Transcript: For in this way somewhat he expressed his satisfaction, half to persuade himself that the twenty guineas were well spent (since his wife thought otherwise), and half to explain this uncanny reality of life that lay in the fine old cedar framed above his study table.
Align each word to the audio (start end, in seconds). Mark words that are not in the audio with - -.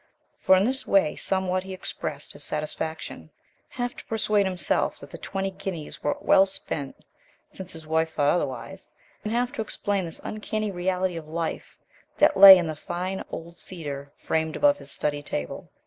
For 0.39 0.55
in 0.55 0.63
this 0.63 0.87
way 0.87 1.15
somewhat 1.15 1.61
he 1.61 1.75
expressed 1.75 2.33
his 2.33 2.43
satisfaction, 2.43 3.29
half 3.69 3.95
to 3.97 4.05
persuade 4.05 4.47
himself 4.47 4.97
that 4.97 5.11
the 5.11 5.19
twenty 5.19 5.51
guineas 5.51 6.01
were 6.01 6.17
well 6.19 6.47
spent 6.47 6.95
(since 7.47 7.71
his 7.73 7.85
wife 7.85 8.09
thought 8.09 8.31
otherwise), 8.33 8.89
and 9.23 9.31
half 9.31 9.51
to 9.51 9.61
explain 9.61 10.05
this 10.05 10.19
uncanny 10.23 10.71
reality 10.71 11.17
of 11.17 11.27
life 11.27 11.77
that 12.17 12.35
lay 12.35 12.57
in 12.57 12.65
the 12.65 12.75
fine 12.75 13.23
old 13.29 13.55
cedar 13.55 14.11
framed 14.17 14.55
above 14.55 14.79
his 14.79 14.89
study 14.89 15.21
table. 15.21 15.69